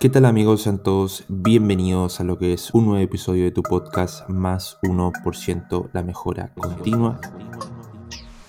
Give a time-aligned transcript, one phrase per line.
[0.00, 0.62] ¿Qué tal amigos?
[0.62, 5.90] Sean todos bienvenidos a lo que es un nuevo episodio de tu podcast Más 1%
[5.92, 7.20] La Mejora Continua.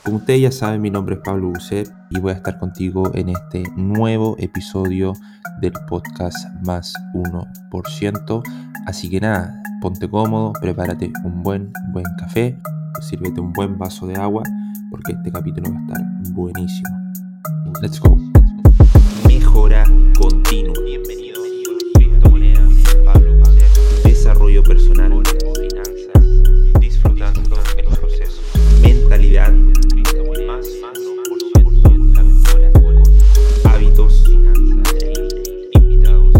[0.04, 3.30] Como ustedes ya saben, mi nombre es Pablo Bucet y voy a estar contigo en
[3.30, 5.14] este nuevo episodio
[5.60, 8.43] del podcast Más 1%.
[8.86, 12.59] Así que nada, ponte cómodo, prepárate un buen, buen café,
[13.02, 14.43] sírvete un buen vaso de agua
[14.91, 16.89] porque este capítulo va a estar buenísimo.
[17.81, 18.20] Let's go.
[19.27, 19.84] Mejora
[20.16, 20.75] continua.
[20.86, 21.29] Bienvenido.
[24.39, 25.21] Desarrollo personal,
[25.70, 28.41] finanzas, disfrutando el proceso.
[28.81, 29.52] Mentalidad,
[30.48, 30.65] más.
[33.65, 34.29] Hábitos,
[35.73, 36.35] invitados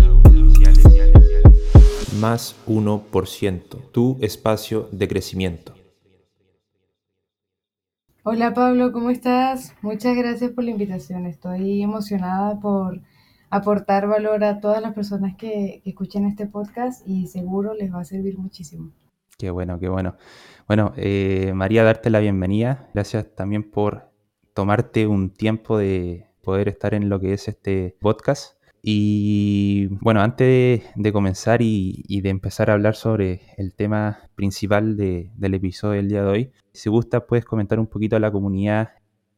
[0.62, 2.14] especiales.
[2.22, 3.92] Más 1%.
[3.92, 5.74] Tu espacio de crecimiento.
[8.24, 9.76] Hola Pablo, ¿cómo estás?
[9.82, 11.26] Muchas gracias por la invitación.
[11.26, 13.02] Estoy emocionada por
[13.50, 18.06] aportar valor a todas las personas que, escuchen este podcast y seguro les va a
[18.06, 18.92] servir muchísimo.
[19.38, 20.16] Qué bueno, qué bueno.
[20.68, 22.90] Bueno, eh, María, darte la bienvenida.
[22.94, 24.10] Gracias también por
[24.54, 28.60] tomarte un tiempo de poder estar en lo que es este podcast.
[28.82, 35.32] Y bueno, antes de, comenzar y, de empezar a hablar sobre el tema principal de,
[35.36, 38.92] del episodio del día de hoy, si gusta puedes comentar un poquito a la comunidad,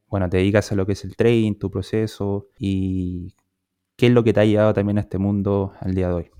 [0.08, 3.34] bueno, te dedicas a lo que es el trading, tu proceso y
[4.02, 6.32] qué es lo que te ha llevado también a este mundo al día de hoy.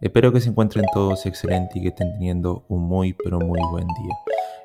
[0.00, 3.86] Espero que se encuentren todos excelentes y que estén teniendo un muy pero muy buen
[3.86, 4.16] día.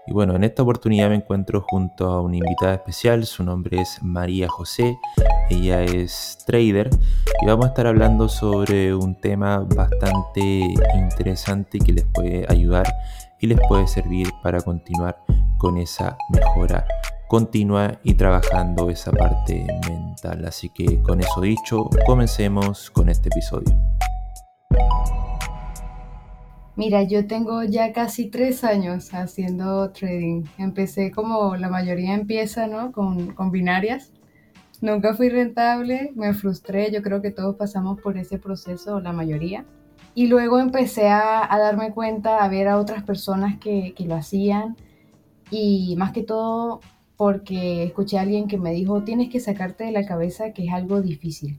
[0.08, 4.02] Y bueno, en esta oportunidad me encuentro junto a una invitada especial, su nombre es
[4.02, 4.98] María José,
[5.50, 6.90] ella es trader
[7.42, 10.62] y vamos a estar hablando sobre un tema bastante
[10.96, 12.86] interesante que les puede ayudar
[13.42, 15.18] y les puede servir para continuar
[15.58, 16.86] con esa mejora
[17.28, 20.46] continua y trabajando esa parte mental.
[20.46, 23.76] Así que con eso dicho, comencemos con este episodio.
[26.76, 30.44] Mira, yo tengo ya casi tres años haciendo trading.
[30.60, 32.92] Empecé como la mayoría empieza, ¿no?
[32.92, 34.14] Con, con binarias.
[34.80, 39.66] Nunca fui rentable, me frustré, yo creo que todos pasamos por ese proceso, la mayoría.
[40.14, 44.14] Y luego empecé a, a darme cuenta, a ver a otras personas que, que, lo
[44.14, 44.76] hacían
[45.50, 46.82] y más que todo
[47.18, 50.74] porque escuché a alguien que me dijo, tienes que sacarte de la cabeza que es
[50.74, 51.58] algo difícil.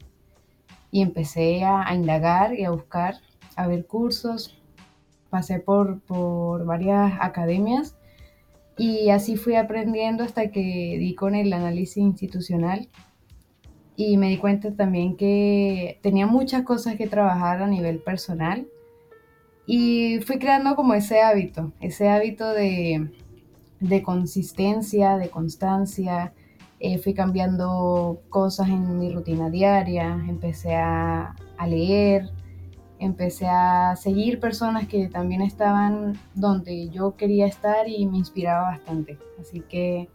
[0.90, 3.16] Y empecé a, a indagar y a buscar,
[3.56, 4.58] a ver cursos,
[5.30, 7.96] pasé por, por varias academias
[8.76, 10.60] y así fui aprendiendo hasta que
[10.98, 12.88] di con el análisis institucional
[13.96, 18.68] y me di cuenta también que tenía muchas cosas que trabajar a nivel personal
[19.66, 23.10] y fui creando como ese hábito, ese hábito de,
[23.80, 26.32] de consistencia, de constancia.
[26.80, 32.30] Eh, fui cambiando cosas en mi rutina diaria, empecé a, a leer,
[33.00, 39.18] empecé a seguir personas que también estaban donde yo quería estar y me inspiraba bastante.
[39.40, 40.08] Así que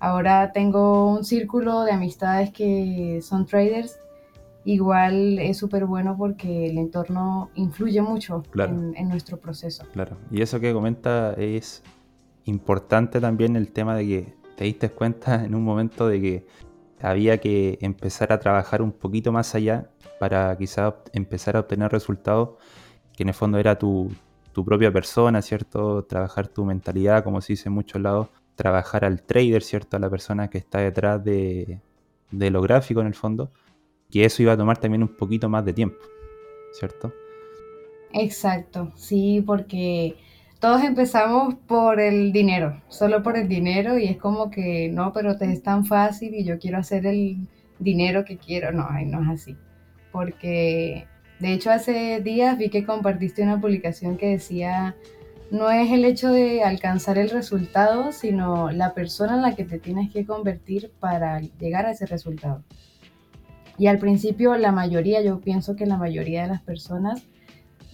[0.00, 3.98] ahora tengo un círculo de amistades que son traders.
[4.64, 8.74] Igual es súper bueno porque el entorno influye mucho Claro.
[8.74, 9.84] en, en nuestro proceso.
[9.92, 10.16] Claro.
[10.30, 11.82] Y eso que comenta es
[12.44, 16.46] importante también el tema de que te diste cuenta en un momento de que
[17.00, 22.50] había que empezar a trabajar un poquito más allá para quizás empezar a obtener resultados
[23.16, 24.10] que en el fondo era tu,
[24.52, 26.04] tu, propia persona, ¿cierto?
[26.04, 29.96] Trabajar tu mentalidad, como se dice en muchos lados, trabajar al trader, ¿cierto?
[29.96, 31.80] A la persona que está detrás de,
[32.30, 33.50] de lo gráfico en el fondo,
[34.10, 35.98] que eso iba a tomar también un poquito más de tiempo,
[36.72, 37.12] ¿cierto?
[38.12, 40.16] Exacto, sí, porque
[40.62, 45.36] todos empezamos por el dinero, solo por el dinero y es como que no, pero
[45.36, 47.48] te es tan fácil y yo quiero hacer el
[47.80, 48.70] dinero que quiero.
[48.70, 49.56] No, no es así.
[50.12, 51.08] Porque
[51.40, 54.94] de hecho hace días vi que compartiste una publicación que decía,
[55.50, 59.80] no es el hecho de alcanzar el resultado, sino la persona en la que te
[59.80, 62.62] tienes que convertir para llegar a ese resultado.
[63.78, 67.24] Y al principio la mayoría, yo pienso que la mayoría de las personas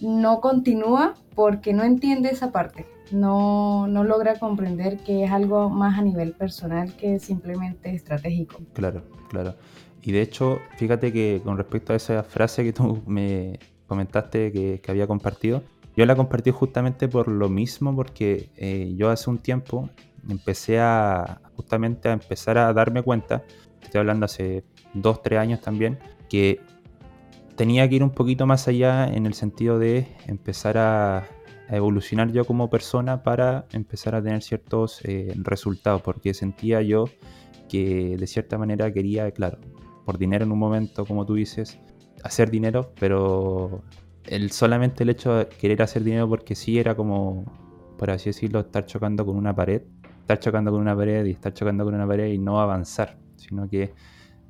[0.01, 5.97] no continúa porque no entiende esa parte, no, no, logra comprender que es algo más
[5.97, 8.61] a nivel personal que simplemente estratégico.
[8.73, 9.55] Claro, claro.
[10.01, 14.79] Y de hecho, fíjate que con respecto a esa frase que tú me comentaste que,
[14.81, 15.63] que había compartido,
[15.95, 19.89] yo la compartí justamente por lo mismo, porque eh, yo hace un tiempo
[20.29, 23.43] empecé a justamente a empezar a darme cuenta,
[23.81, 24.63] estoy hablando hace
[24.93, 25.99] dos, tres años también,
[26.29, 26.61] que
[27.59, 31.27] tenía que ir un poquito más allá en el sentido de empezar a,
[31.67, 37.09] evolucionar yo como persona para empezar a tener ciertos eh, resultados, porque sentía yo
[37.67, 39.59] que de cierta manera quería, claro,
[40.05, 41.77] por dinero en un momento, como tú dices,
[42.23, 43.83] hacer dinero, pero
[44.25, 47.43] el, solamente el hecho de querer hacer dinero porque sí era como,
[47.97, 49.81] por así decirlo, estar chocando con una pared,
[50.21, 53.69] estar chocando con una pared y estar chocando con una pared y no avanzar, sino
[53.69, 53.93] que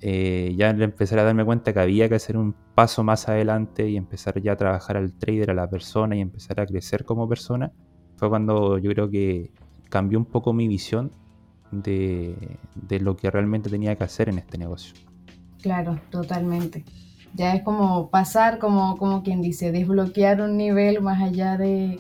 [0.02, 3.98] eh, ya empezar a darme cuenta que había que hacer un paso más adelante y
[3.98, 7.72] empezar ya a trabajar al trader, a la persona y empezar a crecer como persona,
[8.16, 9.52] fue cuando yo creo que
[9.90, 11.12] cambió un poco mi visión
[11.72, 14.94] de, de lo que realmente tenía que hacer en este negocio.
[15.62, 16.86] Claro, totalmente.
[17.34, 22.00] Ya es como pasar, como, como quien dice, desbloquear un nivel más allá de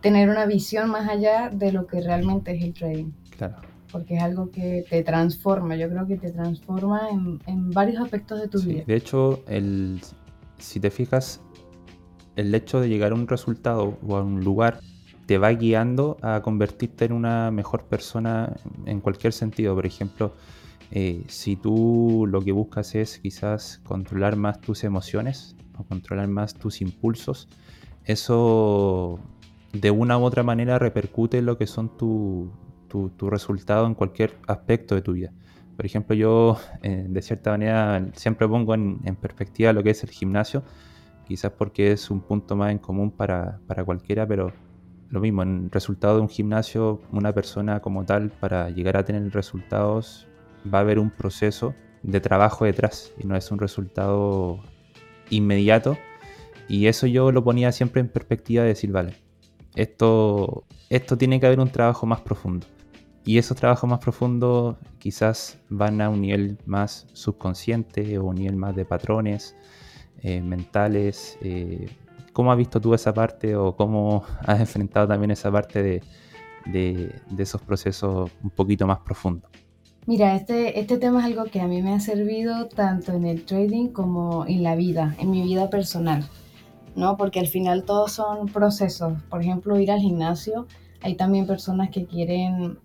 [0.00, 3.10] tener una visión más allá de lo que realmente es el trading.
[3.36, 3.56] Claro.
[3.94, 8.40] Porque es algo que te transforma, yo creo que te transforma en, en varios aspectos
[8.40, 8.82] de tu vida.
[8.84, 10.00] De hecho, el,
[10.58, 11.40] si te fijas,
[12.34, 14.80] el hecho de llegar a un resultado o a un lugar
[15.26, 19.76] te va guiando a convertirte en una mejor persona en cualquier sentido.
[19.76, 20.34] Por ejemplo,
[20.90, 26.54] eh, si tú lo que buscas es quizás controlar más tus emociones o controlar más
[26.54, 27.48] tus impulsos,
[28.06, 29.20] eso
[29.72, 32.48] de una u otra manera repercute en lo que son tus
[33.16, 35.32] tu, resultados en cualquier aspecto de tu vida.
[35.76, 40.10] Por ejemplo, yo eh, de cierta manera siempre pongo en, perspectiva lo que es el
[40.10, 40.62] gimnasio,
[41.26, 44.52] quizás porque es un punto más en común para, para cualquiera, pero
[45.10, 49.32] lo mismo, en resultado de un gimnasio, una persona como tal, para llegar a tener
[49.32, 50.26] resultados,
[50.72, 54.60] va a haber un proceso de trabajo detrás y no es un resultado
[55.30, 55.96] inmediato.
[56.68, 59.14] Y eso yo lo ponía siempre en perspectiva de decir, vale,
[59.74, 62.66] esto, esto tiene que haber un trabajo más profundo.
[63.26, 68.56] Y esos trabajos más profundos quizás van a un nivel más subconsciente o un nivel
[68.56, 69.56] más de patrones
[70.22, 71.38] eh, mentales.
[71.40, 71.88] Eh,
[72.34, 76.02] ¿Cómo has visto tú esa parte o cómo has enfrentado también esa parte
[76.66, 79.50] de, esos procesos un poquito más profundos?
[80.06, 83.46] Mira, este, este tema es algo que a mí me ha servido tanto en el
[83.46, 86.28] trading como en la vida, en mi vida personal,
[86.94, 87.16] ¿no?
[87.16, 89.14] Porque al final todos son procesos.
[89.30, 90.66] Por ejemplo, ir al gimnasio,
[91.00, 92.78] hay también personas que quieren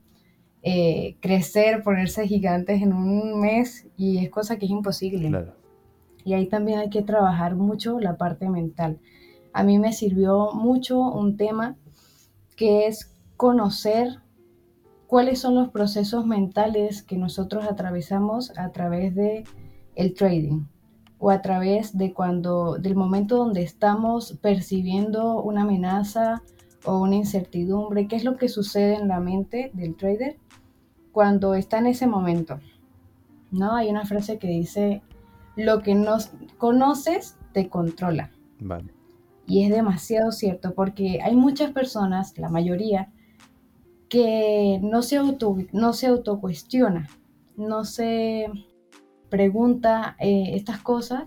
[0.61, 5.31] eh, crecer, ponerse gigantes en un mes y es cosa que es imposible.
[6.25, 8.99] Y ahí también hay que trabajar mucho la parte mental.
[9.53, 11.77] A mí me sirvió mucho un tema
[12.57, 14.19] que es conocer
[15.07, 19.45] cuáles son los procesos mentales que nosotros atravesamos a través de
[19.95, 20.65] el trading
[21.19, 26.43] o a través de cuando del momento donde estamos percibiendo una amenaza
[26.85, 30.37] o una incertidumbre, qué es lo que sucede en la mente del trader
[31.19, 32.61] cuando está en ese momento.
[33.51, 35.01] No, hay una frase que dice
[35.57, 36.15] lo que no
[36.57, 38.31] conoces te controla.
[38.61, 38.93] Vale.
[39.45, 43.11] Y es demasiado cierto porque hay muchas personas, la mayoría,
[44.07, 47.09] que no se, auto, no se autocuestiona,
[47.57, 48.45] no se
[49.29, 51.25] pregunta eh, estas cosas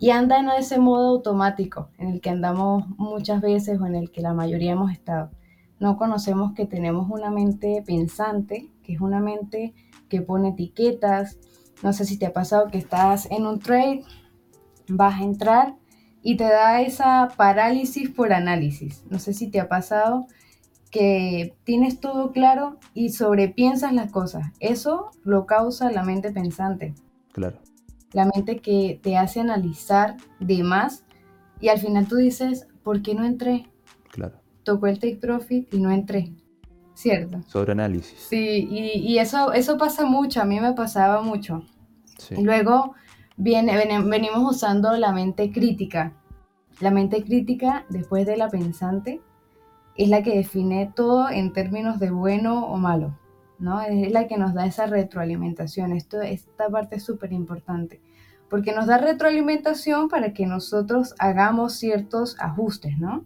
[0.00, 4.10] y anda en ese modo automático en el que andamos muchas veces o en el
[4.10, 5.30] que la mayoría hemos estado.
[5.78, 9.72] No conocemos que tenemos una mente pensante, que es una mente
[10.08, 11.38] que pone etiquetas.
[11.80, 14.02] No sé si te ha pasado que estás en un trade,
[14.88, 15.76] vas a entrar
[16.22, 19.04] y te da esa parálisis por análisis.
[19.08, 20.26] No sé si te ha pasado
[20.90, 24.48] que tienes todo claro y sobrepiensas las cosas.
[24.58, 26.94] Eso lo causa la mente pensante.
[27.32, 27.60] Claro.
[28.12, 31.04] La mente que te hace analizar de más
[31.60, 33.68] y al final tú dices, ¿por qué no entré?
[34.10, 34.40] Claro.
[34.64, 36.32] Tocó el take profit y no entré.
[37.00, 37.40] ¿Cierto?
[37.46, 38.26] Sobre análisis.
[38.28, 41.64] Sí, y, eso, eso pasa mucho, a mí me pasaba mucho.
[42.18, 42.34] Sí.
[42.42, 42.94] Luego
[43.38, 46.12] viene, venimos usando la mente crítica.
[46.78, 49.22] La mente crítica, después de la pensante,
[49.96, 53.18] es la que define todo en términos de bueno o malo,
[53.58, 53.80] ¿no?
[53.80, 55.92] Es la que nos da esa retroalimentación.
[55.92, 58.02] Esto, esta parte es súper importante,
[58.50, 63.24] porque nos da retroalimentación para que nosotros hagamos ciertos ajustes, ¿no?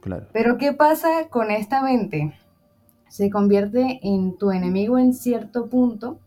[0.00, 0.26] Claro.
[0.32, 2.36] Pero ¿qué pasa con esta mente?
[3.14, 6.18] Se convierte en tu enemigo en cierto punto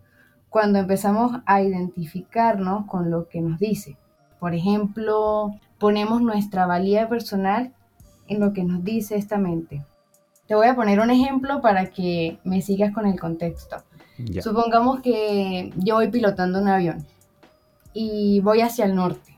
[0.47, 3.97] cuando empezamos a identificarnos con lo que nos dice.
[4.39, 7.73] Por ejemplo, ponemos nuestra valía personal
[8.29, 9.83] en lo que nos dice esta mente.
[10.47, 13.83] Te voy a poner un ejemplo para que me sigas con el contexto.
[14.39, 17.05] Supongamos que yo voy pilotando un avión
[17.91, 19.37] y voy hacia el norte.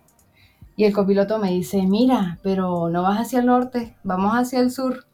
[0.75, 4.69] Y el copiloto me dice, mira, pero no vas hacia el norte, vamos hacia el
[4.69, 5.07] sur.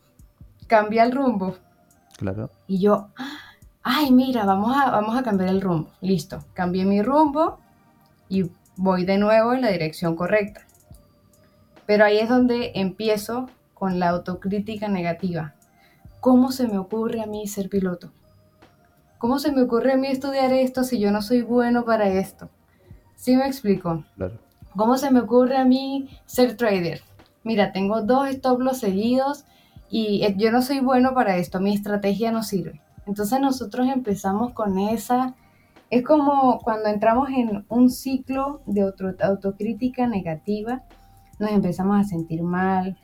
[0.67, 1.55] Cambia el rumbo.
[2.17, 2.49] Claro.
[2.67, 3.09] Y yo,
[3.83, 5.89] ay, mira, vamos a, vamos a cambiar el rumbo.
[6.01, 7.59] Listo, cambié mi rumbo
[8.29, 10.61] y voy de nuevo en la dirección correcta.
[11.85, 15.53] Pero ahí es donde empiezo con la autocrítica negativa.
[16.19, 18.11] ¿Cómo se me ocurre a mí ser piloto?
[19.19, 22.49] ¿Cómo se me ocurre a mí estudiar esto si yo no soy bueno para esto?
[23.15, 24.03] ¿Sí me explico?
[24.15, 24.39] Claro.
[24.75, 27.01] ¿Cómo se me ocurre a mí ser trader?
[27.43, 29.45] Mira, tengo dos stop loss seguidos
[29.89, 32.81] y eh, yo no soy bueno para esto, mi estrategia no sirve.
[33.05, 35.35] Entonces nosotros empezamos con esa,
[35.89, 40.83] es como cuando entramos en un ciclo de autocrítica negativa,
[41.39, 42.97] nos empezamos a sentir mal,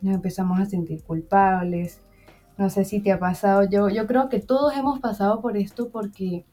[0.00, 2.00] nos empezamos a sentir culpables.
[2.56, 5.90] No sé si te ha pasado, yo, yo creo que todos hemos pasado por esto
[5.90, 6.44] porque,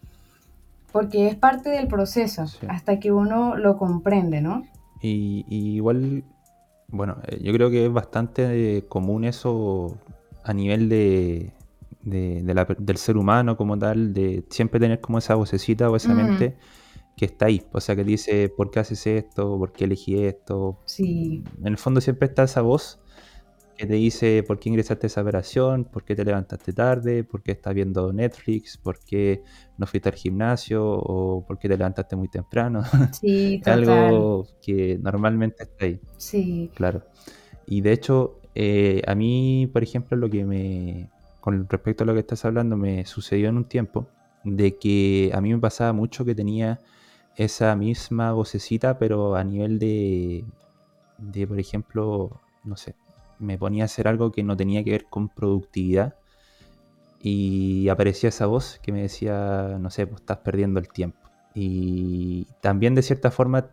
[0.91, 4.63] porque es parte del proceso, hasta que uno lo comprende, ¿no?
[5.01, 6.23] Y, igual,
[6.95, 9.97] bueno, eh, yo creo que es bastante común eso
[10.43, 11.51] a nivel de,
[12.03, 16.57] del ser humano como tal, de siempre tener como esa vocecita o esa mente
[17.17, 19.57] que está ahí, o sea, que dice, ¿por qué haces esto?
[19.57, 20.79] ¿Por qué elegí esto?
[20.85, 21.43] Sí.
[21.59, 22.99] En el fondo siempre está esa voz
[23.75, 27.43] que te dice por qué ingresaste a esa operación, por qué te levantaste tarde, por
[27.43, 29.43] qué estás viendo Netflix, por qué
[29.77, 32.83] no fuiste al gimnasio o por qué te levantaste muy temprano.
[33.13, 33.89] Sí, total.
[33.89, 35.99] Algo que normalmente está ahí.
[36.17, 36.71] Sí.
[36.73, 37.03] Claro.
[37.65, 41.09] Y de hecho, eh, a mí, por ejemplo, lo que me,
[41.41, 44.07] con respecto a lo que estás hablando, me sucedió en un tiempo
[44.43, 46.81] de que a mí me pasaba mucho que tenía
[47.35, 50.45] esa misma vocecita, pero a nivel de,
[51.17, 52.95] de por ejemplo, no sé,
[53.39, 56.15] me ponía a hacer algo que no tenía que ver con productividad
[57.19, 61.19] y aparecía esa voz que me decía, no sé, pues estás perdiendo el tiempo.
[61.53, 63.71] Y también de cierta forma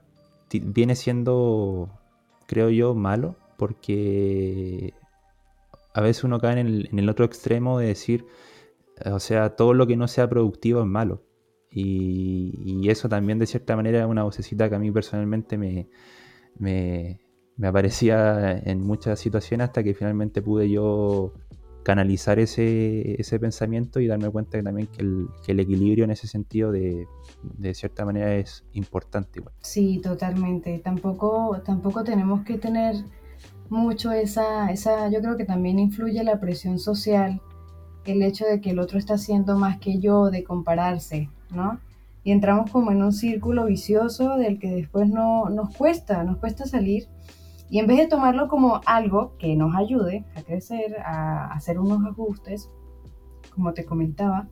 [0.50, 1.90] viene siendo,
[2.46, 4.92] creo yo, malo porque
[5.94, 8.26] a veces uno cae en el, otro extremo de decir,
[9.04, 11.22] o sea, todo lo que no sea productivo es malo.
[11.70, 15.88] Y, eso también de cierta manera es una vocecita que a mí personalmente me,
[16.58, 17.20] me,
[17.56, 21.32] me aparecía en muchas situaciones hasta que finalmente pude yo
[21.82, 26.12] canalizar ese, ese pensamiento y darme cuenta que también que el, que el equilibrio en
[26.12, 27.06] ese sentido de,
[27.42, 29.40] de, cierta manera es importante.
[29.40, 29.54] Igual.
[29.60, 30.78] Sí, totalmente.
[30.78, 32.96] Tampoco, tampoco tenemos que tener
[33.68, 37.40] mucho esa, esa, yo creo que también influye la presión social,
[38.04, 41.80] el hecho de que el otro está haciendo más que yo, de compararse, ¿no?
[42.24, 46.66] Y entramos como en un círculo vicioso del que después no, nos cuesta, nos cuesta
[46.66, 47.08] salir
[47.72, 52.04] y en vez de tomarlo como algo que nos ayude a crecer, a hacer unos
[52.04, 52.70] ajustes,
[53.54, 54.46] como te comentaba,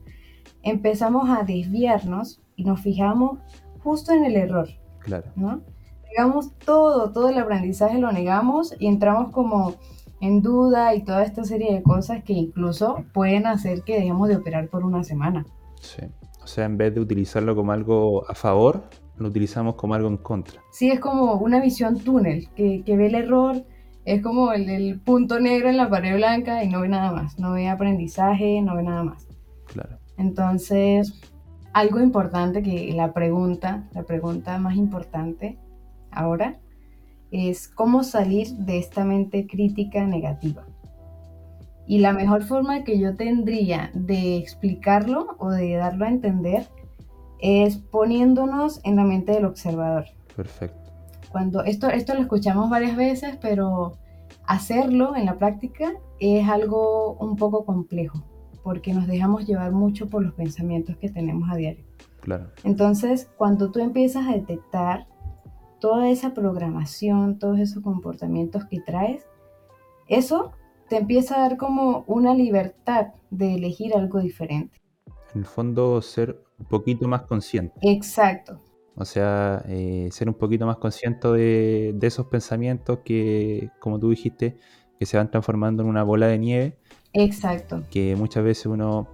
[0.62, 3.38] empezamos a desviarnos y nos fijamos
[3.84, 4.70] justo en el error.
[5.00, 5.30] Claro.
[5.36, 5.60] ¿no?
[6.08, 9.74] Negamos todo, todo el aprendizaje lo negamos y entramos como
[10.22, 14.36] en duda y toda esta serie de cosas que incluso pueden hacer que dejemos de
[14.36, 15.44] operar por una semana.
[15.82, 16.06] Sí.
[16.42, 18.84] O sea, en vez de utilizarlo como algo a favor,
[19.22, 20.60] lo utilizamos como algo en contra.
[20.70, 23.64] Sí, es como una visión túnel, que, ve el error,
[24.04, 27.52] es como el, punto negro en la pared blanca y no ve nada más, no
[27.52, 29.26] ve aprendizaje, no ve nada más.
[29.66, 29.98] Claro.
[30.16, 31.20] Entonces,
[31.72, 35.58] algo importante que la pregunta, la pregunta más importante
[36.10, 36.58] ahora
[37.30, 40.66] es cómo salir de esta mente crítica negativa.
[41.86, 46.66] Y la mejor forma que yo tendría de explicarlo o de darlo a entender
[47.42, 50.06] es poniéndonos en la mente del observador.
[50.36, 50.90] Perfecto.
[51.30, 53.98] Cuando esto, esto lo escuchamos varias veces, pero
[54.46, 58.22] hacerlo en la práctica es algo un poco complejo,
[58.62, 61.84] porque nos dejamos llevar mucho por los pensamientos que tenemos a diario.
[62.20, 62.50] Claro.
[62.64, 65.06] Entonces, cuando tú empiezas a detectar
[65.78, 69.26] toda esa programación, todos esos comportamientos que traes,
[70.08, 70.52] eso
[70.88, 74.79] te empieza a dar como una libertad de elegir algo diferente.
[75.34, 77.74] En el fondo, ser un poquito más consciente.
[77.82, 78.58] Exacto.
[78.96, 84.58] O sea, eh, ser un poquito más consciente de, esos pensamientos que, como tú dijiste,
[84.98, 86.78] que se van transformando en una bola de nieve.
[87.12, 87.82] Exacto.
[87.90, 89.08] Que muchas veces uno,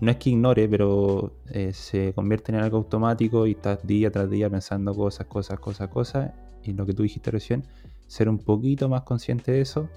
[0.00, 4.30] no es que ignore, pero eh, se convierte en algo automático y estás día tras
[4.30, 6.32] día pensando cosas, cosas, cosas, cosas.
[6.62, 7.64] Y lo que tú dijiste recién,
[8.06, 9.88] ser un poquito más consciente de eso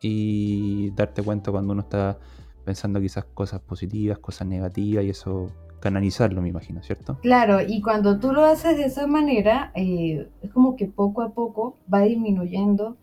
[0.00, 2.18] y darte cuenta cuando uno está
[2.64, 5.50] pensando quizás cosas positivas, cosas negativas y eso
[5.84, 7.18] canalizarlo, me imagino, ¿cierto?
[7.20, 11.34] Claro, y cuando tú lo haces de esa manera, eh, es como que poco a
[11.34, 12.96] poco va disminuyendo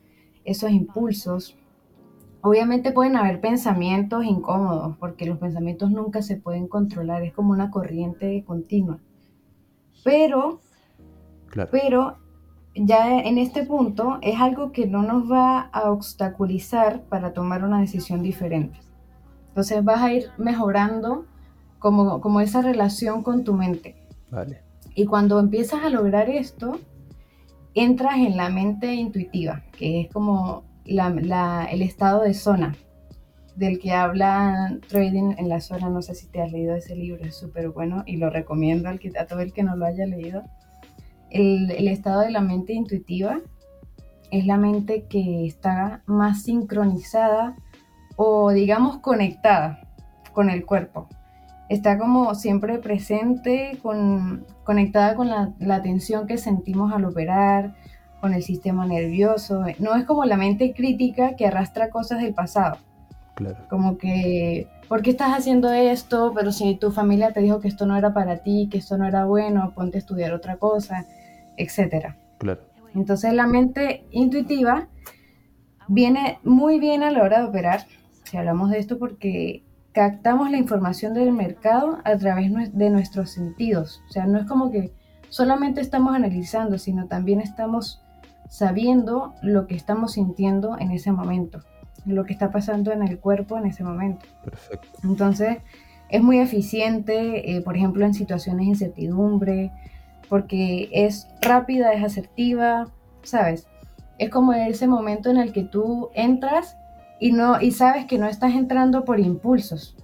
[0.44, 1.56] esos impulsos.
[2.42, 7.70] Obviamente pueden haber pensamientos incómodos, porque los pensamientos nunca se pueden controlar, es como una
[7.70, 8.98] corriente continua.
[10.04, 10.60] Pero,
[11.70, 12.18] pero
[12.74, 17.80] ya en este punto es algo que no nos va a obstaculizar para tomar una
[17.80, 18.80] decisión diferente.
[19.52, 21.26] Entonces vas a ir mejorando
[21.78, 23.98] como, como esa relación con tu mente.
[24.30, 24.62] Vale.
[24.96, 26.80] Y cuando empiezas a lograr esto,
[27.74, 32.76] entras en la mente intuitiva, que es como el estado de zona
[33.56, 35.90] del que habla Trading en la zona.
[35.90, 39.00] No sé si te has leído ese libro, es súper bueno y lo recomiendo al
[39.00, 40.44] que, a todo el que no lo haya leído.
[41.30, 43.42] el, el estado de la mente intuitiva
[44.32, 47.58] es la mente que está más sincronizada
[48.16, 49.82] o digamos conectada
[50.34, 51.08] con el cuerpo.
[51.70, 57.76] Está como siempre presente, con, conectada con la, la atención que sentimos al operar,
[58.22, 59.64] con el sistema nervioso.
[59.80, 62.78] No es como la mente crítica que arrastra cosas del pasado.
[63.36, 63.58] Claro.
[63.70, 66.32] Como que, ¿por qué estás haciendo esto?
[66.36, 69.08] Pero si tu familia te dijo que esto no era para ti, que esto no
[69.08, 71.06] era bueno, ponte a estudiar otra cosa,
[71.58, 72.18] etcétera.
[72.38, 72.62] Claro.
[72.94, 74.88] Entonces la mente intuitiva
[75.88, 77.86] viene muy bien a la hora de operar,
[78.32, 79.62] si hablamos de esto, porque
[79.92, 84.02] captamos la información del mercado a través de nuestros sentidos.
[84.08, 84.94] O sea, no es como que
[85.28, 88.02] solamente estamos analizando, sino también estamos
[88.48, 91.60] sabiendo lo que estamos sintiendo en ese momento,
[92.06, 94.26] lo que está pasando en el cuerpo en ese momento.
[94.46, 94.88] Perfecto.
[95.04, 95.58] Entonces,
[96.08, 99.74] es muy eficiente, eh, por ejemplo, en situaciones de incertidumbre,
[100.30, 102.88] porque es rápida, es asertiva,
[103.24, 103.68] ¿sabes?
[104.18, 106.78] Es como ese momento en el que tú entras
[107.22, 109.96] y, no, y sabes que no estás entrando por impulsos,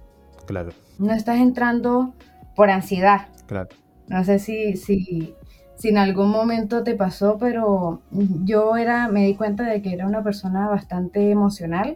[0.46, 0.70] Claro.
[0.98, 2.14] no estás entrando
[2.56, 3.28] por ansiedad.
[3.46, 3.68] Claro.
[4.08, 5.34] No sé si, si,
[5.74, 8.00] si en algún momento te pasó, pero
[8.44, 11.94] yo era, me di cuenta de que era una persona bastante emocional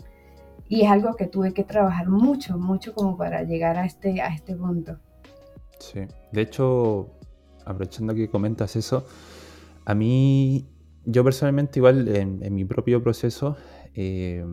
[0.68, 4.28] y es algo que tuve que trabajar mucho, mucho como para llegar a este, a
[4.34, 4.98] este punto.
[5.78, 6.00] Sí.
[6.32, 7.08] De hecho,
[7.64, 9.06] aprovechando que comentas eso,
[9.84, 10.68] a mí,
[11.04, 13.56] yo personalmente igual en, en mi propio proceso,
[13.94, 14.44] eh,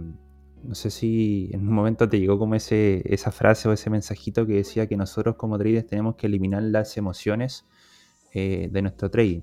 [0.63, 4.45] no sé si en un momento te llegó como ese, esa frase o ese mensajito
[4.45, 7.65] que decía que nosotros como traders tenemos que eliminar las emociones
[8.33, 9.41] eh, de nuestro trading.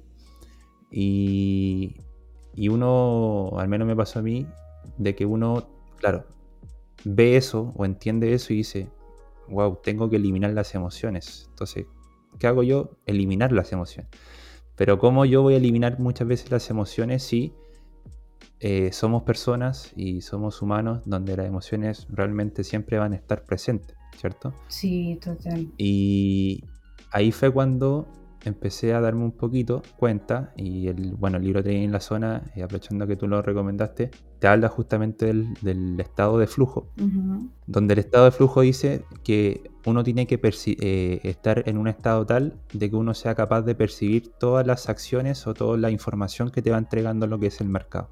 [0.90, 1.96] Y,
[2.54, 4.46] y uno, al menos me pasó a mí,
[4.98, 5.68] de que uno,
[5.98, 6.26] claro,
[7.04, 8.88] ve eso o entiende eso y dice,
[9.48, 11.46] wow, tengo que eliminar las emociones.
[11.50, 11.86] Entonces,
[12.38, 12.90] ¿qué hago yo?
[13.06, 14.10] Eliminar las emociones.
[14.76, 17.54] Pero ¿cómo yo voy a eliminar muchas veces las emociones si
[18.60, 23.96] eh, somos personas y somos humanos donde las emociones realmente siempre van a estar presentes,
[24.16, 24.54] ¿cierto?
[24.68, 25.68] Sí, total.
[25.76, 26.64] Y
[27.10, 28.06] ahí fue cuando
[28.46, 32.42] empecé a darme un poquito cuenta y el, bueno, el libro Trading en la zona,
[32.54, 36.92] eh, aprovechando que tú lo recomendaste, te habla justamente del, del estado de flujo,
[37.66, 42.24] donde el estado de flujo dice que uno tiene que eh, estar en un estado
[42.24, 46.50] tal de que uno sea capaz de percibir todas las acciones o toda la información
[46.50, 48.08] que te va entregando lo que es el mercado.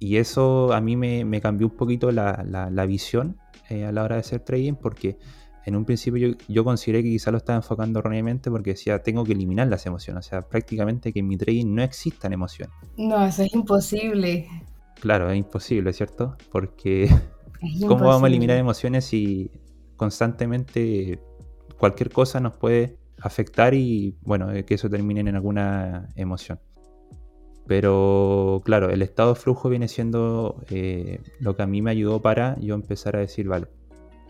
[0.00, 3.36] Y eso a mí me, me cambió un poquito la, la- la visión
[3.68, 5.18] eh, a la hora de hacer trading porque
[5.66, 9.22] en un principio yo, yo consideré que quizá lo estaba enfocando erróneamente porque decía tengo
[9.24, 12.74] que eliminar las emociones, o sea, prácticamente que en mi trading no existan emociones.
[12.96, 14.48] No, eso es imposible.
[15.00, 16.36] Claro, es imposible, ¿cierto?
[16.50, 17.08] Porque
[17.86, 19.50] ¿Cómo vamos a eliminar emociones si
[19.96, 21.20] constantemente
[21.78, 26.58] cualquier cosa nos puede afectar y bueno, eh, que eso termine en alguna emoción?
[27.70, 32.20] Pero claro, el estado de flujo viene siendo eh, lo que a mí me ayudó
[32.20, 33.68] para yo empezar a decir, vale,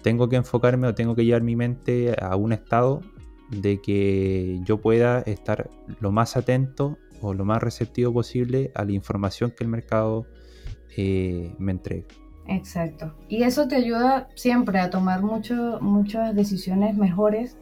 [0.03, 3.00] tengo que enfocarme o tengo que llevar mi mente a un estado
[3.48, 8.92] de que yo pueda estar lo más atento o lo más receptivo posible a la
[8.92, 10.26] información que el mercado
[10.98, 12.09] eh, me entrega.
[12.46, 13.14] Exacto.
[13.26, 17.57] Y eso te ayuda siempre a tomar mucho, muchas decisiones mejores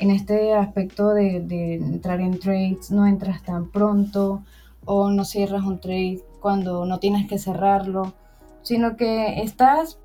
[0.00, 4.42] en este aspecto de, de entrar en trades, no entras tan pronto
[4.86, 8.14] o no cierras un trade cuando no tienes que cerrarlo,
[8.62, 9.98] sino que estás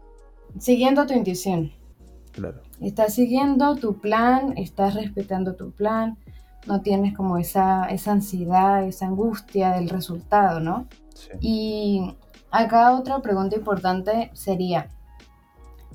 [0.60, 1.72] siguiendo tu intuición,
[2.32, 2.62] Claro.
[2.82, 6.17] estás siguiendo tu plan, estás respetando tu plan,
[6.67, 10.88] no tienes como esa, esa ansiedad, esa angustia del resultado, ¿no?
[11.13, 11.32] Sí.
[11.39, 12.15] Y
[12.52, 14.89] acá otra pregunta importante sería,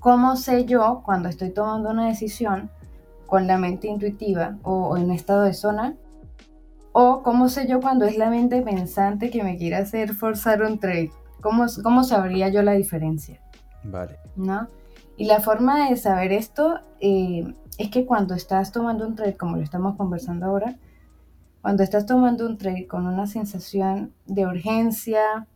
[0.01, 2.71] ¿cómo sé yo cuando estoy tomando una decisión
[3.27, 5.95] con la mente intuitiva o, o en estado de zona?
[6.99, 10.79] ¿O cómo sé yo cuando es la mente pensante que me quiere hacer forzar un
[10.79, 11.11] trade?
[11.43, 13.39] ¿Cómo, cómo sabría yo la diferencia?
[13.85, 14.17] Vale.
[14.35, 14.67] ¿no?
[15.19, 19.57] Y la forma de saber esto eh, es que cuando estás tomando un trade, como
[19.57, 20.75] lo estamos conversando ahora,
[21.61, 25.47] cuando estás tomando un trade con una sensación de urgencia,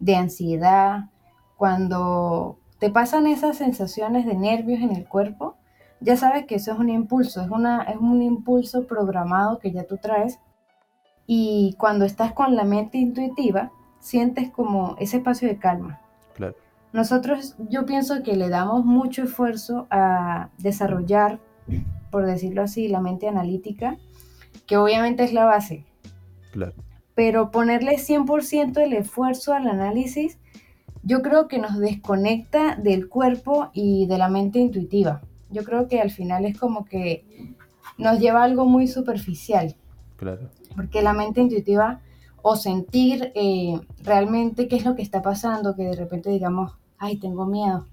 [0.00, 1.10] de ansiedad,
[1.56, 5.54] cuando te pasan esas sensaciones de nervios en el cuerpo,
[6.00, 9.84] ya sabes que eso es un impulso, es, una, es un impulso programado que ya
[9.84, 10.40] tú traes.
[11.30, 16.00] Y cuando estás con la mente intuitiva, sientes como ese espacio de calma.
[16.34, 16.56] Claro.
[16.94, 21.38] Nosotros, yo pienso que le damos mucho esfuerzo a desarrollar,
[22.10, 23.98] por decirlo así, la mente analítica,
[24.66, 25.84] que obviamente es la base,
[26.50, 26.72] Claro.
[27.14, 30.38] pero ponerle 100% el esfuerzo al análisis,
[31.02, 35.20] yo creo que nos desconecta del cuerpo y de la mente intuitiva.
[35.50, 37.54] Yo creo que al final es como que
[37.98, 39.76] nos lleva a algo muy superficial.
[40.18, 40.50] Claro.
[40.76, 42.00] Porque la mente intuitiva
[42.42, 47.18] o sentir eh, realmente qué es lo que está pasando, que de repente digamos, ay,
[47.18, 47.86] tengo miedo,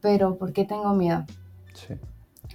[0.00, 1.24] pero ¿por qué tengo miedo?
[1.74, 1.94] Sí.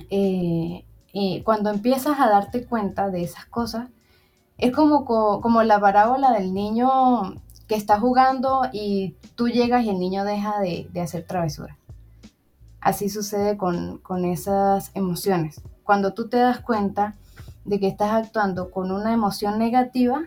[0.10, 3.90] Eh, y cuando empiezas a darte cuenta de esas cosas,
[4.58, 10.00] es como, como la parábola del niño que está jugando y tú llegas y el
[10.00, 11.78] niño deja de, hacer travesura.
[12.80, 15.62] Así sucede con, con, esas emociones.
[15.84, 17.16] Cuando tú te das cuenta
[17.68, 20.24] de que estás actuando con una emoción negativa,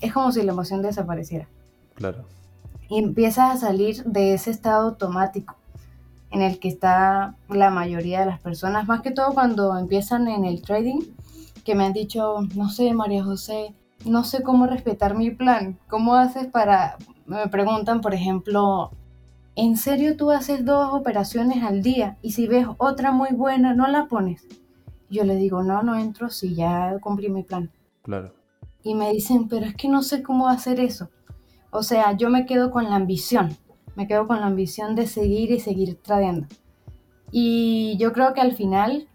[0.00, 1.48] es como si la emoción desapareciera.
[1.94, 2.24] Claro.
[2.88, 5.56] Y empiezas a salir de ese estado automático
[6.30, 10.44] en el que está la mayoría de las personas, más que todo cuando empiezan en
[10.44, 11.00] el trading,
[11.64, 15.78] que me han dicho, no sé, María José, no sé cómo respetar mi plan.
[15.88, 18.90] ¿Cómo haces para, me preguntan, por ejemplo,
[19.56, 23.86] ¿en serio tú haces dos operaciones al día y si ves otra muy buena, no
[23.86, 24.46] la pones?
[25.10, 27.70] Yo le digo, no, no entro si ya cumplí mi plan.
[28.02, 28.32] Claro.
[28.82, 31.08] Y me dicen, pero es que no sé cómo hacer eso.
[31.70, 33.56] O sea, yo me quedo con la ambición
[33.96, 36.48] me quedo con la ambición de seguir y seguir tradeando.
[37.30, 39.08] Y yo creo que al final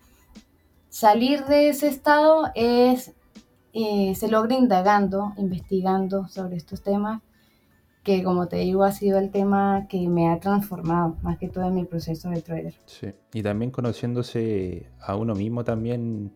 [0.90, 3.14] salir de ese estado es,
[3.74, 7.22] eh, se logra indagando, investigando sobre estos temas,
[8.10, 11.66] que como te digo ha sido el tema que me ha transformado más que todo
[11.66, 12.74] en mi proceso de trader.
[12.88, 16.32] Sí, y también conociéndose a uno mismo también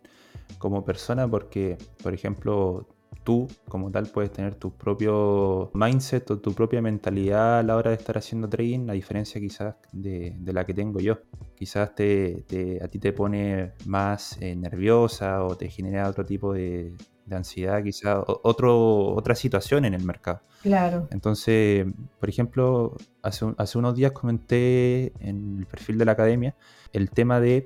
[0.59, 2.87] como persona, porque por ejemplo
[3.23, 7.89] tú como tal puedes tener tu propio mindset o tu propia mentalidad a la hora
[7.89, 11.21] de estar haciendo trading, a diferencia quizás de, la que tengo yo.
[11.55, 12.45] Quizás te,
[12.83, 16.93] a ti te pone más eh, nerviosa o te genera otro tipo de,
[17.31, 20.41] ansiedad, quizás otro, otra situación en el mercado.
[20.61, 21.07] Claro.
[21.11, 21.85] Entonces,
[22.19, 26.55] por ejemplo, hace, hace unos días comenté en el perfil de la academia
[26.91, 27.65] el tema de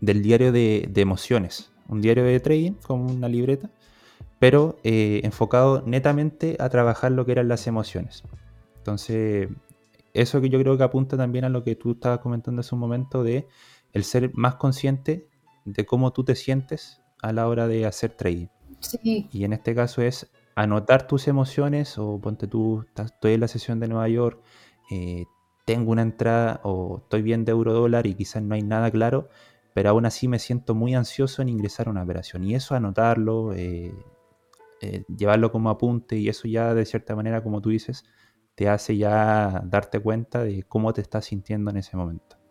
[0.00, 1.70] del diario de, de emociones.
[1.88, 3.70] Un diario de trading como una libreta
[4.42, 8.24] pero eh, enfocado netamente a trabajar lo que eran las emociones.
[8.78, 9.48] Entonces,
[10.14, 12.80] eso que yo creo que apunta también a lo que tú estabas comentando hace un
[12.80, 13.46] momento de
[13.92, 15.28] el ser más consciente
[15.64, 18.48] de cómo tú te sientes a la hora de hacer trading.
[18.80, 19.28] Sí.
[19.32, 23.80] Y en este caso es anotar tus emociones o ponte tú, estoy en la sesión
[23.80, 24.42] de Nueva York,
[24.90, 25.24] eh,
[25.64, 29.28] tengo una entrada o estoy bien de euro dólar y quizás no hay nada claro,
[29.74, 32.44] pero aún así me siento muy ansioso en ingresar a una operación.
[32.44, 33.94] Y eso anotarlo, eh,
[34.80, 38.04] eh, llevarlo como apunte y eso ya de cierta manera, como tú dices,
[38.54, 42.41] te hace ya darte cuenta de cómo te estás sintiendo en ese momento.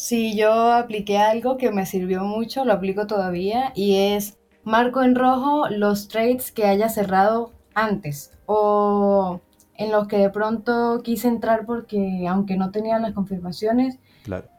[0.00, 5.16] Sí, yo apliqué algo que me sirvió mucho, lo aplico todavía, y es marco en
[5.16, 9.40] rojo los trades que haya cerrado antes o
[9.74, 13.98] en los que de pronto quise entrar porque aunque no tenía las confirmaciones,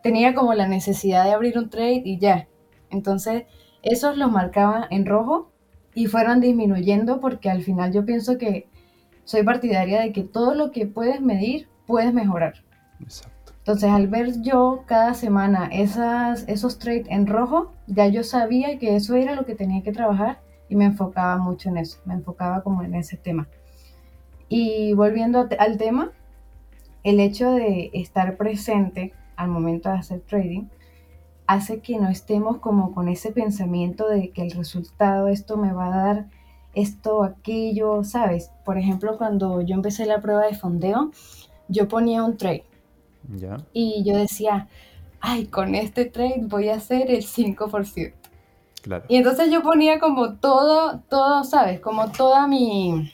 [0.03, 2.49] tenía como la necesidad de abrir un trade y ya.
[2.89, 3.43] Entonces,
[3.81, 5.53] esos los marcaba en rojo
[5.95, 8.67] y fueron disminuyendo porque al final yo pienso que
[9.23, 12.55] soy partidaria de que todo lo que puedes medir, puedes mejorar.
[12.99, 13.38] Exacto.
[13.69, 18.95] Entonces, al ver yo cada semana esas, esos trades en rojo, ya yo sabía que
[18.95, 22.63] eso era lo que tenía que trabajar y me enfocaba mucho en eso, me enfocaba
[22.63, 23.47] como en ese tema.
[24.47, 26.11] Y volviendo al tema,
[27.03, 30.63] el hecho de estar presente al momento de hacer trading
[31.45, 35.93] hace que no estemos como con ese pensamiento de que el resultado, esto me va
[35.93, 36.25] a dar
[36.73, 38.49] esto, aquello, ¿sabes?
[38.65, 41.11] Por ejemplo, cuando yo empecé la prueba de fondeo,
[41.67, 42.63] yo ponía un trade.
[43.73, 44.67] Y yo decía,
[45.19, 48.13] ay, con este trade voy a hacer el 5%.
[48.81, 49.05] Claro.
[49.09, 51.79] Y entonces yo ponía como todo, todo, ¿sabes?
[51.81, 53.13] Como toda mi,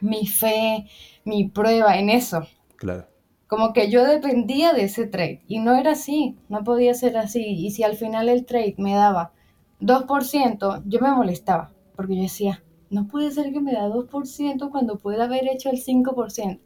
[0.00, 0.86] mi fe,
[1.24, 2.46] mi prueba en eso.
[2.76, 3.06] Claro
[3.54, 7.44] como que yo dependía de ese trade y no era así, no podía ser así.
[7.44, 9.32] Y si al final el trade me daba
[9.80, 14.98] 2%, yo me molestaba porque yo decía, no puede ser que me da 2% cuando
[14.98, 16.58] puede haber hecho el 5%.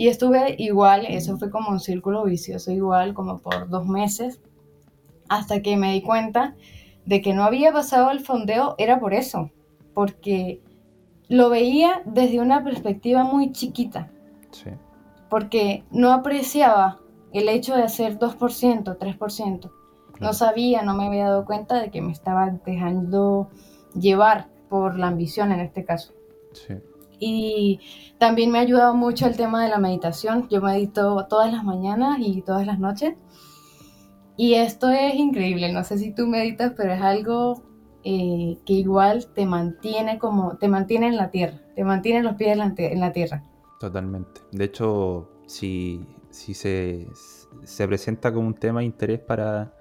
[0.00, 4.40] Y estuve igual, eso fue como un círculo vicioso igual, como por dos meses,
[5.28, 6.54] hasta que me di cuenta
[7.04, 9.50] de que no había pasado el fondeo, era por eso,
[9.94, 10.60] porque
[11.28, 14.10] lo veía desde una perspectiva muy chiquita.
[14.50, 14.70] Sí
[15.30, 16.98] porque no apreciaba
[17.32, 19.70] el hecho de hacer 2%, 3%.
[20.18, 23.48] No sabía, no me había dado cuenta de que me estaba dejando
[23.98, 26.12] llevar por la ambición en este caso.
[26.52, 26.74] Sí.
[27.20, 27.80] Y
[28.18, 30.48] también me ha ayudado mucho el tema de la meditación.
[30.48, 33.14] Yo medito todas las mañanas y todas las noches.
[34.36, 35.70] Y esto es increíble.
[35.72, 37.62] No sé si tú meditas, pero es algo
[38.02, 42.58] eh, que igual te mantiene como, te mantiene en la tierra, te mantiene los pies
[42.58, 43.44] en la tierra.
[43.78, 44.40] Totalmente.
[44.52, 47.06] De hecho, si, si se,
[47.62, 49.74] se, presenta como un tema de interés para,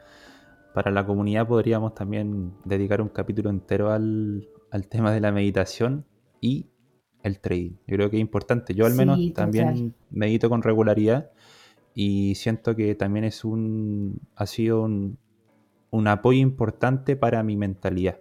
[0.73, 6.05] para la comunidad, podríamos también dedicar un capítulo entero al, al tema de la meditación
[6.41, 6.67] y
[7.23, 7.73] el trading.
[7.87, 8.73] Yo creo que es importante.
[8.73, 11.31] Yo al menos también medito con regularidad
[11.93, 15.17] y siento que también es un ha sido un,
[15.91, 18.19] un apoyo importante para mi mentalidad,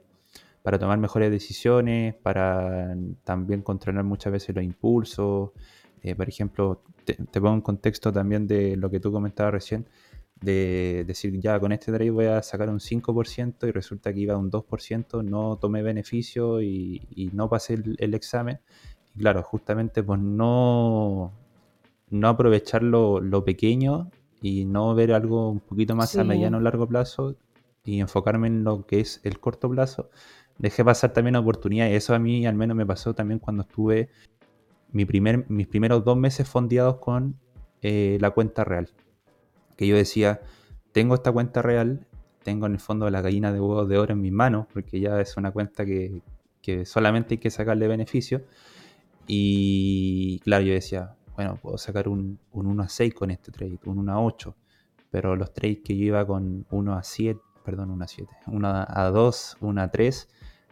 [0.63, 5.51] para tomar mejores decisiones, para también controlar muchas veces los impulsos.
[6.03, 9.87] Eh, por ejemplo, te, pongo un contexto también de lo que tú comentabas recién,
[10.40, 14.35] de decir, ya con este trade voy a sacar un 5% y resulta que iba
[14.35, 18.61] a un 2%, no tomé beneficio y, no pasé el, examen.
[19.14, 21.33] Y claro, justamente pues no,
[22.11, 26.87] no aprovechar lo, pequeño y no ver algo un poquito más a mediano o largo
[26.87, 27.37] plazo
[27.85, 30.11] y enfocarme en lo que es el corto plazo,
[30.59, 32.05] dejé pasar también oportunidades.
[32.05, 34.11] Eso a mí al menos me pasó también cuando estuve
[34.92, 37.38] mi primer, mis primeros dos meses fondeados con
[37.83, 38.90] eh, la cuenta real.
[39.79, 40.43] Que yo decía,
[40.91, 42.09] tengo esta cuenta real,
[42.43, 45.21] tengo en el fondo la gallina de huevos de oro en mis manos, porque ya
[45.21, 46.23] es una cuenta que,
[46.85, 48.43] solamente hay que sacarle beneficio.
[49.29, 53.79] Y claro, yo decía, bueno, puedo sacar un, un 1 a 6 con este trade,
[53.87, 54.57] un 1 a 8,
[55.11, 58.69] pero los trades que yo iba con 1 a 7, perdón, 1 a 7, 1
[58.88, 60.29] a 2, 1 a 3,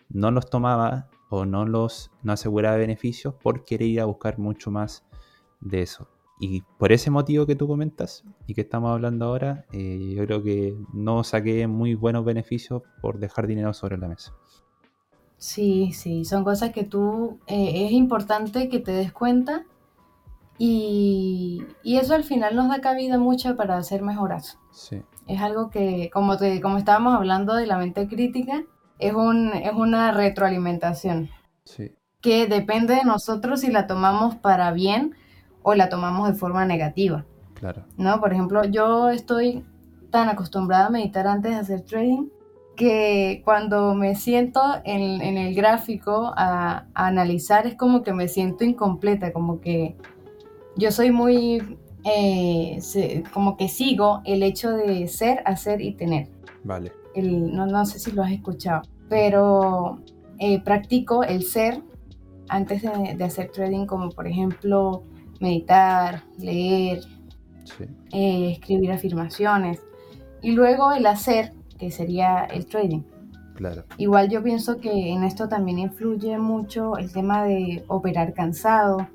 [0.09, 4.73] no los tomaba o no los no aseguraba beneficios por querer ir a buscar mucho
[4.73, 5.05] más
[5.61, 6.09] de eso.
[6.39, 10.43] Y por ese motivo que tú comentas y que estamos hablando ahora, eh, yo creo
[10.43, 14.35] que no saqué muy buenos beneficios por dejar dinero sobre la mesa.
[15.39, 19.65] Sí, sí, son cosas que tú, eh, es importante que te des cuenta
[20.59, 24.59] y, y, eso al final nos da cabida mucha para hacer mejoras.
[24.73, 25.03] Sí.
[25.27, 28.63] Es algo que, como, te, como estábamos hablando de la mente crítica,
[28.99, 31.29] es, un, es una retroalimentación.
[32.23, 35.15] Que depende de nosotros si la tomamos para bien
[35.69, 37.25] o la tomamos de forma negativa.
[37.55, 37.83] Claro.
[37.97, 38.21] ¿No?
[38.21, 39.65] Por ejemplo, yo estoy
[40.11, 42.29] tan acostumbrada a meditar antes de hacer trading
[42.77, 48.29] que cuando me siento en, en el gráfico a, a, analizar es como que me
[48.29, 49.97] siento incompleta, como que
[50.77, 52.79] yo soy muy eh,
[53.33, 56.29] como que sigo el hecho de ser, hacer y tener.
[56.63, 56.93] Vale.
[57.17, 59.99] no, no sé si lo has escuchado, pero
[60.39, 61.83] eh, practico el ser
[62.49, 65.03] antes de, hacer trading, como por ejemplo
[65.41, 67.01] meditar, leer,
[68.13, 69.83] eh, escribir afirmaciones
[70.43, 73.03] y luego el hacer, que sería el trading.
[73.55, 73.85] Claro.
[73.97, 79.09] Igual yo pienso que en esto también influye mucho el tema de operar cansado,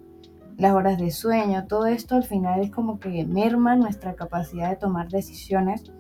[0.58, 4.76] las horas de sueño, todo esto al final es como que merma nuestra capacidad de
[4.76, 5.92] tomar decisiones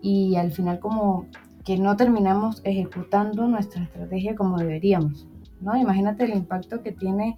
[0.00, 1.26] y al final como
[1.64, 5.26] que no terminamos ejecutando nuestra estrategia como deberíamos,
[5.60, 5.76] ¿no?
[5.76, 7.36] Imagínate el impacto que tiene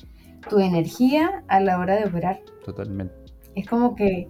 [0.48, 2.40] tu energía a la hora de operar.
[2.64, 3.14] Totalmente.
[3.54, 4.28] Es como que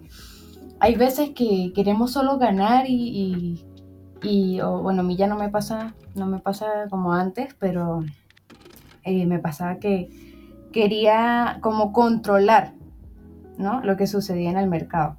[0.79, 3.63] hay veces que queremos solo ganar y,
[4.23, 8.03] y, bueno, a mí ya no me pasa, no me pasa como antes, pero
[9.03, 10.09] eh, me pasaba que
[10.71, 12.73] quería como controlar
[13.57, 13.81] ¿no?
[13.83, 15.17] lo que sucedía en el mercado.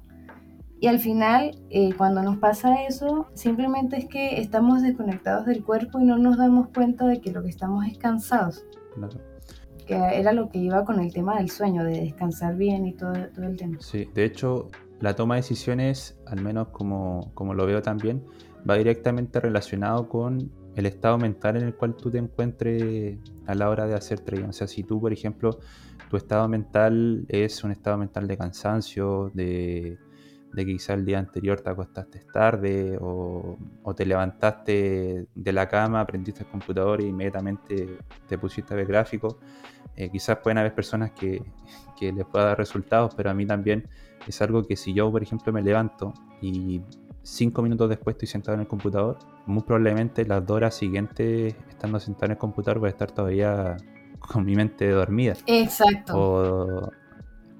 [0.79, 6.01] Y al final, eh, cuando nos pasa eso, simplemente es que estamos desconectados del cuerpo
[6.01, 8.65] y no nos damos cuenta de que lo que estamos es cansados.
[9.85, 13.13] Que era lo que iba con el tema del sueño, de descansar bien y todo,
[13.33, 13.77] todo el tema.
[13.79, 14.69] Sí, de hecho,
[14.99, 18.23] la toma de decisiones, al menos como, como lo veo también,
[18.69, 23.69] va directamente relacionado con el estado mental en el cual tú te encuentres a la
[23.69, 24.45] hora de hacer trading.
[24.45, 25.59] O sea, si tú, por ejemplo,
[26.09, 29.97] tu estado mental es un estado mental de cansancio, de,
[30.55, 33.57] que quizá el día anterior te acostaste tarde o,
[33.95, 39.37] te levantaste de la cama, prendiste el computador e inmediatamente te pusiste a ver gráficos.
[39.95, 41.43] Eh, quizás pueden haber personas que,
[41.99, 43.87] que les pueda dar resultados, pero a mí también
[44.27, 46.81] es algo que si yo, por ejemplo, me levanto y
[47.21, 51.99] cinco minutos después estoy sentado en el computador, muy probablemente las dos horas siguientes, estando
[51.99, 53.77] sentado en el computador, voy a estar todavía
[54.19, 55.35] con mi mente dormida.
[55.47, 56.13] Exacto.
[56.15, 56.91] O,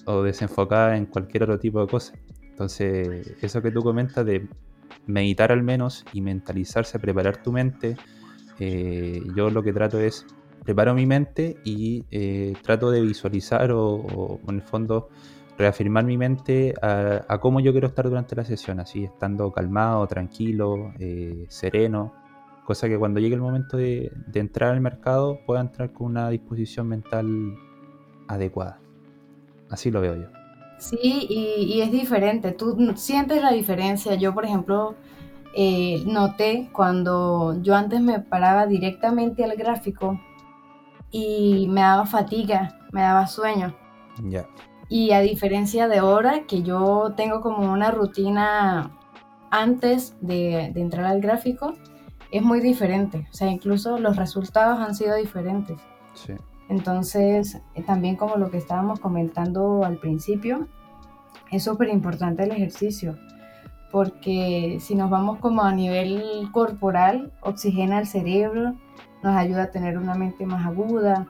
[0.05, 2.13] o desenfocada en cualquier otro tipo de cosa.
[2.49, 4.47] Entonces, eso que tú comentas de
[5.05, 7.97] meditar al menos y mentalizarse, preparar tu mente,
[8.59, 10.25] eh, yo lo que trato es
[10.63, 15.09] preparo mi mente y eh, trato de visualizar o, en el fondo
[15.57, 20.93] reafirmar mi mente a, cómo yo quiero estar durante la sesión, así estando calmado, tranquilo,
[20.99, 22.13] eh, sereno,
[22.65, 26.87] cosa que cuando llegue el momento de, entrar al mercado pueda entrar con una disposición
[26.87, 27.55] mental
[28.27, 28.79] adecuada.
[29.69, 30.27] Así lo veo yo.
[30.79, 30.97] Sí,
[31.29, 34.15] y, es diferente, tú sientes la diferencia.
[34.15, 34.95] Yo, por ejemplo,
[35.55, 40.19] eh, noté cuando yo antes me paraba directamente al gráfico
[41.13, 43.73] y me daba fatiga, me daba sueño.
[44.23, 44.47] Ya.
[44.89, 48.91] Y a diferencia de ahora, que yo tengo como una rutina
[49.51, 51.75] antes de, entrar al gráfico,
[52.31, 53.27] es muy diferente.
[53.31, 55.79] O sea, incluso los resultados han sido diferentes.
[56.15, 56.33] Sí.
[56.67, 60.67] Entonces, eh, también como lo que estábamos comentando al principio,
[61.51, 63.19] es súper importante el ejercicio,
[63.91, 68.73] porque si nos vamos como a nivel corporal, oxigena el cerebro,
[69.23, 71.27] nos ayuda a tener una mente más aguda,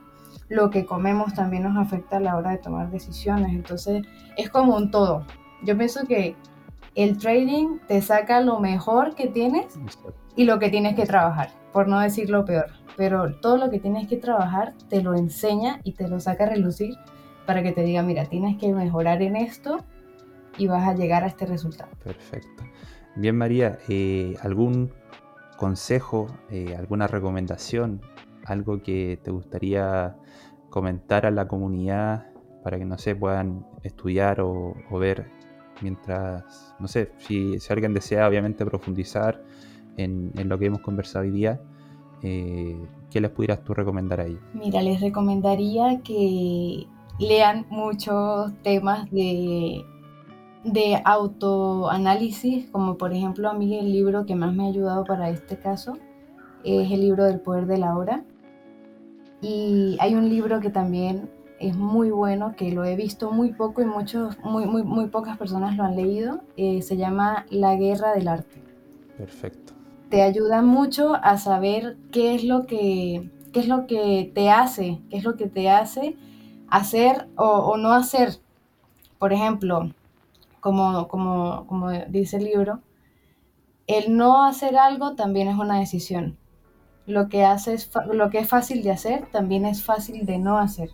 [0.49, 4.03] lo que comemos también nos afecta a la hora de tomar decisiones, entonces
[4.37, 5.25] es como un todo.
[5.63, 6.35] Yo pienso que
[6.95, 9.79] el trading te saca lo mejor que tienes
[10.35, 12.67] y lo que tienes que trabajar, por no decir lo peor.
[12.97, 16.49] Pero todo lo que tienes que trabajar te lo enseña y te lo saca a
[16.49, 16.95] relucir
[17.45, 19.83] para que te diga, mira, tienes que mejorar en esto
[20.57, 21.89] y vas a llegar a este resultado.
[22.03, 22.63] Perfecto.
[23.15, 24.91] Bien, María, eh, ¿algún
[25.63, 28.01] consejo, eh, alguna recomendación,
[28.45, 30.17] algo que te gustaría
[30.69, 32.25] comentar a la comunidad
[32.65, 35.31] para que, no sé, puedan estudiar o, ver
[35.81, 39.41] mientras, no sé, si, si, alguien desea obviamente profundizar
[39.95, 41.61] en, lo que hemos conversado hoy día,
[42.23, 42.77] eh,
[43.09, 44.41] ¿qué les pudieras tú recomendar a ellos?
[44.53, 46.87] Mira, les recomendaría que
[47.19, 49.85] lean muchos temas de,
[50.63, 55.29] de autoanálisis, como por ejemplo a mí el libro que más me ha ayudado para
[55.29, 55.97] este caso
[56.63, 58.23] es el libro del poder de la hora.
[59.41, 63.81] Y hay un libro que también es muy bueno, que lo he visto muy poco
[63.81, 66.41] y muchos, muy, muy, muy pocas personas lo han leído.
[66.55, 68.61] Eh, se llama La Guerra del Arte.
[69.17, 69.73] Perfecto.
[70.09, 75.01] Te ayuda mucho a saber qué es lo que, qué es lo que te hace,
[75.09, 76.15] qué es lo que te hace
[76.69, 78.37] hacer o, no hacer.
[79.19, 79.91] Por ejemplo,
[80.63, 82.79] como, como, como dice el libro,
[83.85, 86.37] el no hacer algo también es una decisión.
[87.05, 90.57] Lo que, hace es lo que es fácil de hacer también es fácil de no
[90.57, 90.89] hacer.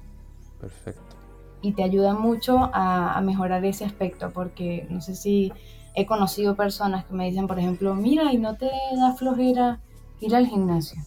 [0.59, 1.15] Perfecto.
[1.61, 5.53] Y te ayuda mucho a, mejorar ese aspecto, porque no sé si
[5.93, 9.81] he conocido personas que me dicen, por ejemplo, mira, y no te da flojera
[10.19, 10.99] ir al gimnasio.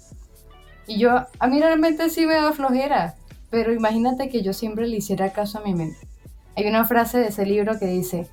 [0.86, 3.16] Y yo, a mí realmente sí me da flojera,
[3.50, 6.06] pero imagínate que yo siempre le hiciera caso a mi mente.
[6.54, 8.28] Hay una frase de ese libro que dice,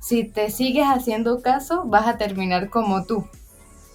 [0.00, 3.26] si te sigues haciendo caso, vas a terminar como tú,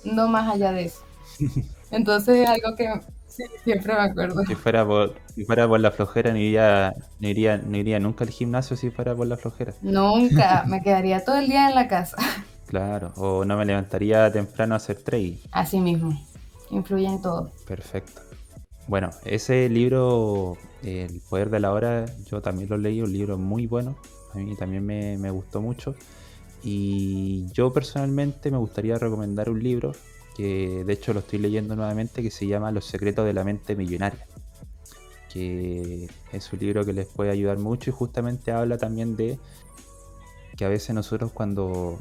[0.04, 1.02] no más allá de eso.
[1.92, 2.90] Entonces es algo que
[3.64, 4.44] siempre me acuerdo.
[4.46, 8.24] Si fuera por, si fuera por la flojera, no iría, no, iría, no iría nunca
[8.24, 9.74] al gimnasio si fuera por la flojera.
[9.82, 12.18] Nunca, me quedaría todo el día en la casa.
[12.66, 15.38] Claro, o no me levantaría temprano a hacer trading.
[15.52, 16.20] Así mismo,
[16.72, 17.52] influye en todo.
[17.68, 18.22] Perfecto.
[18.88, 23.68] Bueno, ese libro, El Poder de la Hora, yo también lo leí, un libro muy
[23.68, 23.96] bueno,
[24.36, 25.96] a mí también me, gustó mucho.
[26.64, 29.94] Y yo personalmente me gustaría recomendar un libro
[30.36, 33.76] que de hecho lo estoy leyendo nuevamente, que se llama Los secretos de la mente
[33.76, 34.28] millonaria,
[35.32, 39.40] que es un libro que les puede ayudar mucho y justamente habla también de
[40.58, 42.00] que a veces nosotros cuando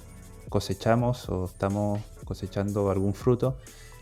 [0.49, 3.57] cosechamos o estamos cosechando algún fruto,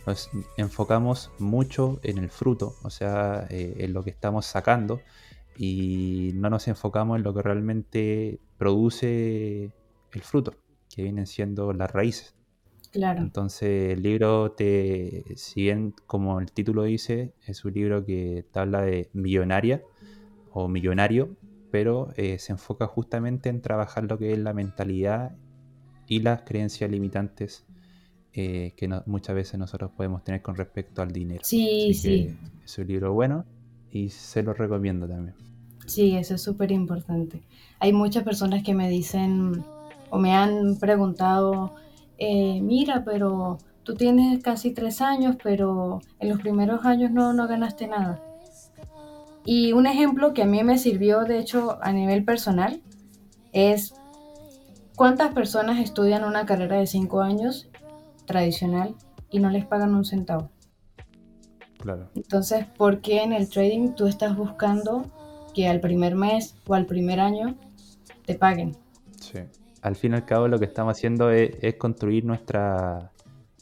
[0.06, 5.00] nos enfocamos mucho en el fruto, o sea, eh, en lo que estamos sacando
[5.56, 9.72] y no nos enfocamos en lo que realmente produce
[10.12, 10.54] el fruto,
[10.94, 12.34] que vienen siendo las raíces.
[12.90, 13.22] Claro.
[13.22, 18.58] Entonces el libro te, si bien como el título dice, es un libro que te
[18.58, 19.82] habla de millonaria
[20.52, 21.34] o millonario,
[21.70, 25.34] pero eh, se enfoca justamente en trabajar lo que es la mentalidad
[26.06, 27.64] y las creencias limitantes
[28.34, 31.40] eh, que muchas veces nosotros podemos tener con respecto al dinero.
[31.44, 32.36] Sí, sí.
[32.62, 33.46] Es un libro bueno
[33.92, 35.36] y se lo recomiendo también.
[35.86, 37.42] Sí, eso es súper importante.
[37.78, 39.64] Hay muchas personas que me dicen
[40.10, 41.74] o me han preguntado
[42.24, 47.48] eh, mira, pero tú tienes casi tres años, pero en los primeros años no, no
[47.48, 48.22] ganaste nada.
[49.44, 52.80] Y un ejemplo que a mí me sirvió, de hecho, a nivel personal,
[53.52, 53.94] es
[54.94, 57.68] cuántas personas estudian una carrera de cinco años
[58.24, 58.94] tradicional
[59.28, 60.48] y no les pagan un centavo.
[61.82, 62.08] Claro.
[62.14, 65.04] Entonces, ¿por qué en el trading tú estás buscando
[65.54, 67.56] que al primer mes o al primer año
[68.24, 68.76] te paguen?
[69.20, 69.40] Sí
[69.82, 73.10] al fin y al cabo lo que estamos haciendo es, construir nuestra,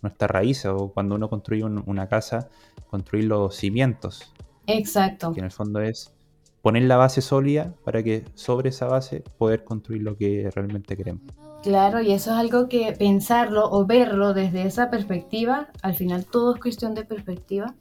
[0.02, 2.48] nuestra raíz, o cuando uno construye una casa,
[2.88, 4.32] construir los cimientos.
[4.66, 5.32] Exacto.
[5.32, 6.12] Que en el fondo es
[6.60, 11.22] poner la base sólida para que sobre esa base poder construir lo que realmente queremos.
[11.62, 16.54] Claro, y eso es algo que pensarlo o verlo desde esa perspectiva, al final todo
[16.54, 17.74] es cuestión de perspectiva,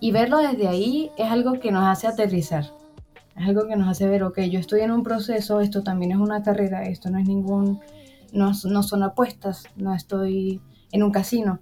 [0.00, 2.64] y verlo desde ahí es algo que nos hace aterrizar.
[3.36, 6.18] Es algo que nos hace ver, ok, yo estoy en un proceso, esto también es
[6.18, 7.80] una carrera, esto no es ningún,
[8.32, 10.60] no, no son apuestas, no estoy
[10.92, 11.60] en un casino.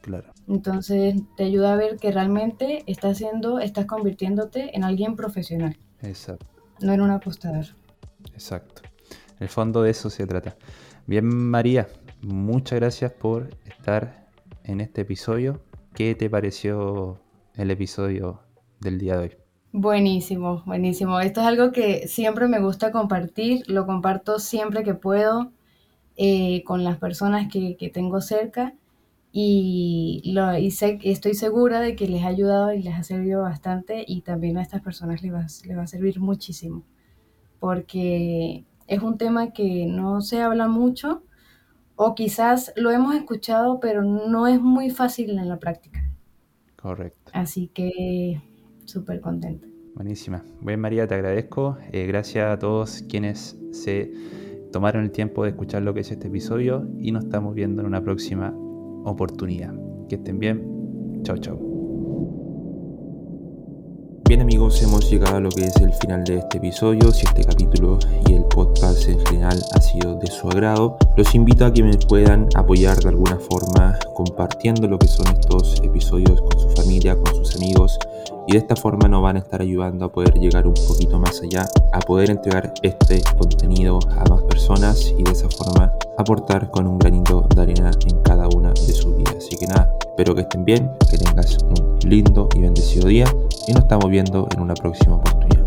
[0.00, 0.32] Claro.
[0.46, 5.76] Entonces te ayuda a ver que realmente estás haciendo, estás convirtiéndote en alguien profesional.
[6.02, 6.46] Exacto.
[6.80, 7.66] No en un apostador.
[8.32, 8.82] Exacto.
[9.38, 10.56] En el fondo de eso se trata.
[11.06, 11.88] Bien, María,
[12.22, 14.28] muchas gracias por estar
[14.64, 15.60] en este episodio
[15.98, 17.18] ¿qué te pareció
[17.58, 18.40] el episodio
[18.80, 19.32] del día de hoy?
[19.72, 21.20] Buenísimo, buenísimo.
[21.20, 25.52] Esto es algo que siempre me gusta compartir, lo comparto siempre que puedo
[26.16, 28.74] eh, con las personas que, tengo cerca
[29.30, 33.42] y, lo, y sé, estoy segura de que les ha ayudado y les ha servido
[33.42, 35.32] bastante y también a estas personas les
[35.66, 36.84] les va a servir muchísimo
[37.60, 41.22] porque es un tema que no se habla mucho
[41.96, 46.07] o quizás lo hemos escuchado pero no es muy fácil en la práctica.
[46.80, 47.32] Correcto.
[47.34, 48.40] Así que
[48.84, 49.66] súper contenta.
[49.94, 50.44] Buenísima.
[50.60, 51.76] Bueno, María, te agradezco.
[51.92, 54.12] Eh, gracias a todos quienes se
[54.72, 57.88] tomaron el tiempo de escuchar lo que es este episodio y nos estamos viendo en
[57.88, 58.54] una próxima
[59.04, 59.74] oportunidad.
[60.08, 61.22] Que estén bien.
[61.24, 61.67] Chao, chao.
[64.28, 67.10] Bien amigos, hemos llegado a lo que es el final de este episodio.
[67.12, 71.64] Si este capítulo y el podcast en general ha sido de su agrado, los invito
[71.64, 76.60] a que me puedan apoyar de alguna forma compartiendo lo que son estos episodios con
[76.60, 77.98] su familia, con sus amigos
[78.46, 81.40] y de esta forma nos van a estar ayudando a poder llegar un poquito más
[81.40, 86.86] allá, a poder entregar este contenido a más personas y de esa forma aportar con
[86.86, 89.36] un granito de arena en cada una de sus vidas.
[89.38, 93.26] Así que nada, espero que estén bien, que tengas un lindo y bendecido día
[93.66, 95.57] y nos estamos viendo en una próxima oportunidad.